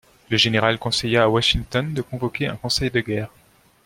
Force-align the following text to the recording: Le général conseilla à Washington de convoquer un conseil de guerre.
Le 0.31 0.35
général 0.37 0.79
conseilla 0.79 1.25
à 1.25 1.29
Washington 1.29 1.93
de 1.93 2.01
convoquer 2.01 2.47
un 2.47 2.55
conseil 2.55 2.89
de 2.89 3.01
guerre. 3.01 3.29